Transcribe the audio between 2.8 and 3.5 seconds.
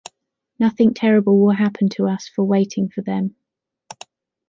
for them.